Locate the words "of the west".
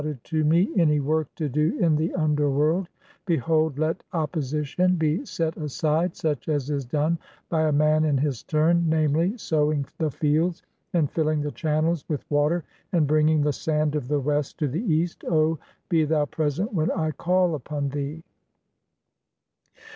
13.95-14.57